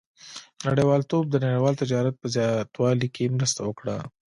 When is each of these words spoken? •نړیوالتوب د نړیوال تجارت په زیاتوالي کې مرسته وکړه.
•نړیوالتوب 0.67 1.23
د 1.29 1.35
نړیوال 1.45 1.73
تجارت 1.81 2.15
په 2.21 2.27
زیاتوالي 2.35 3.07
کې 3.15 3.33
مرسته 3.35 3.59
وکړه. 3.65 3.95